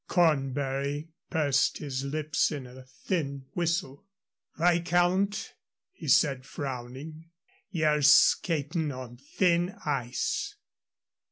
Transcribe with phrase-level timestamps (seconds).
[0.07, 4.07] Cornbury pursed his lips in a thin whistle.
[4.57, 5.53] "Viscount,"
[5.91, 7.29] he said, frowning,
[7.69, 10.55] "ye're skatin' on thin ice."